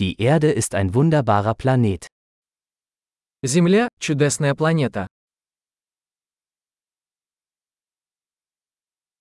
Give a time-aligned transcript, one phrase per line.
[0.00, 2.08] Die Erde ist ein wunderbarer Planet.
[3.44, 5.06] Земля – чудесная планета.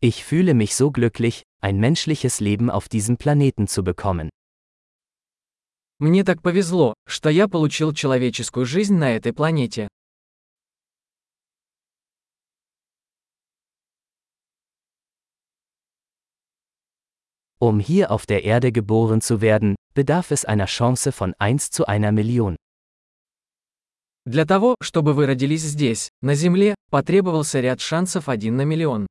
[0.00, 4.30] Ich fühle mich so glücklich, ein menschliches Leben auf diesem Planeten zu bekommen.
[5.98, 9.88] Мне так повезло, что я получил человеческую жизнь на этой планете.
[17.60, 21.85] Um hier auf der Erde geboren zu werden, bedarf es einer Chance von 1 zu
[21.85, 22.55] einer Million.
[24.25, 29.07] Для того, чтобы вы родились здесь, на Земле, потребовался ряд шансов один на миллион.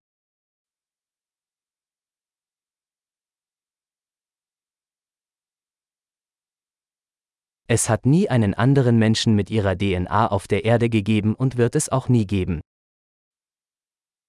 [7.70, 11.74] Es hat nie einen anderen Menschen mit ihrer DNA auf der Erde gegeben und wird
[11.76, 12.62] es auch nie geben.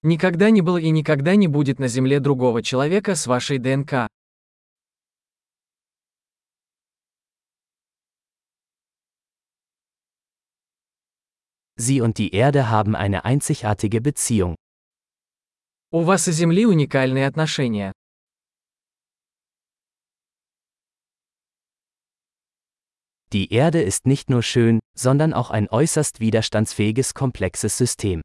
[0.02, 4.08] Никогда не было и никогда не будет на Земле другого человека с вашей ДНК.
[11.84, 14.56] Sie und die Erde haben eine einzigartige Beziehung.
[15.92, 17.92] У вас и Земли уникальные отношения.
[23.32, 28.22] Die Erde ist nicht nur schön, sondern auch ein äußerst widerstandsfähiges komplexes System.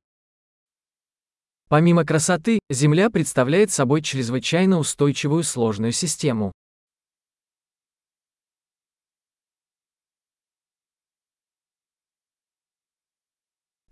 [1.69, 6.53] Помимо красоты, Земля представляет собой чрезвычайно устойчивую сложную систему.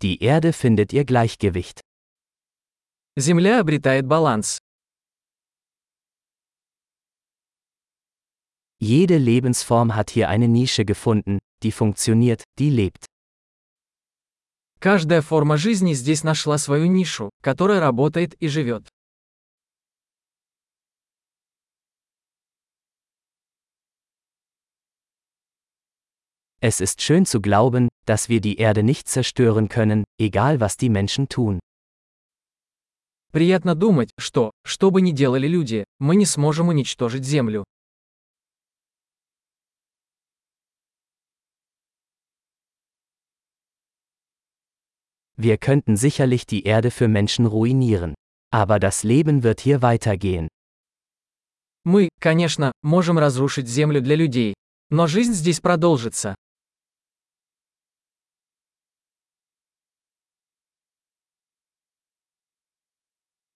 [0.01, 1.81] Die Erde findet ihr Gleichgewicht.
[3.17, 4.59] Земля обретает баланс.
[8.79, 13.05] Jede Lebensform hat hier eine Nische gefunden, die funktioniert, die lebt.
[14.79, 18.89] Каждая форма жизни здесь нашла свою нишу, которая работает и живет.
[26.59, 30.89] Es ist schön zu glauben, dass wir die Erde nicht zerstören können, egal was die
[30.89, 31.59] Menschen tun.
[33.31, 37.63] Приятно думать, что, что бы ни делали люди, мы не сможем уничтожить Землю.
[45.35, 48.13] Wir könnten sicherlich die Erde für Menschen ruinieren.
[48.51, 50.47] Aber das Leben wird hier weitergehen.
[51.85, 54.53] Мы, конечно, можем разрушить Землю для людей.
[54.91, 56.35] Но жизнь здесь продолжится.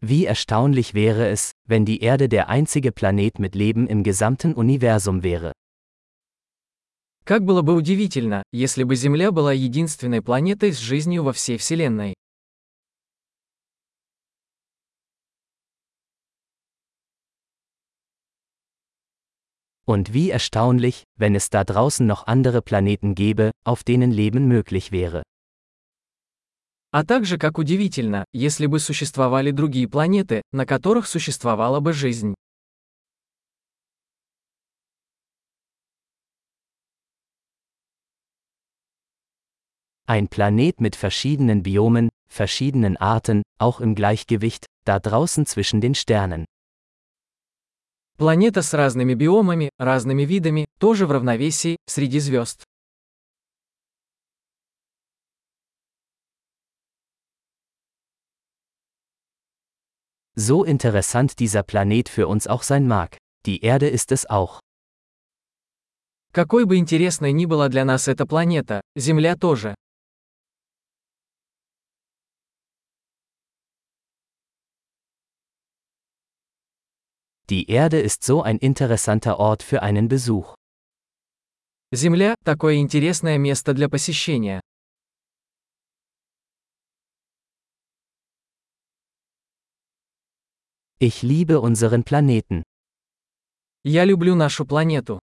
[0.01, 5.23] Wie erstaunlich wäre es, wenn die Erde der einzige Planet mit Leben im gesamten Universum
[5.23, 5.53] wäre.
[7.25, 12.15] Как было бы удивительно, если бы Земля была единственной планетой с жизнью во всей Вселенной.
[19.89, 24.93] Und wie erstaunlich, wenn es da draußen noch andere Planeten gäbe, auf denen Leben möglich
[24.93, 25.23] wäre.
[26.92, 32.36] А также как удивительно, если бы существовали другие планеты, на которых существовала бы жизнь.
[40.06, 46.46] Ein Planet mit verschiedenen Biomen, verschiedenen Arten, auch im Gleichgewicht, da draußen zwischen den Sternen.
[48.18, 52.66] Планета с разными биомами, разными видами, тоже в равновесии, среди звезд.
[60.37, 63.17] So interessant dieser Planet für uns auch sein mag,
[63.47, 64.61] die Erde ist es auch.
[66.33, 69.75] Какой бы интересной ни была для нас эта планета, Земля тоже.
[77.49, 80.55] Die Erde ist so ein interessanter Ort für einen Besuch.
[81.93, 84.61] Земля – такое интересное место для посещения.
[91.01, 92.63] Ich liebe unseren Planeten.
[93.85, 95.21] Я люблю нашу планету.